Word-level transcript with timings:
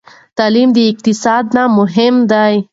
تعلیم 0.37 0.69
د 0.75 0.79
اقتصاد 0.91 1.43
نه 1.55 1.63
مهم 1.77 2.15
دی. 2.31 2.55